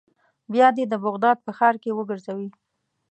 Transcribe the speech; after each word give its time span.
بیا 0.53 0.67
دې 0.75 0.83
د 0.89 0.93
بغداد 1.05 1.37
په 1.45 1.51
ښار 1.57 1.75
کې 1.83 1.95
وګرځوي. 1.97 2.49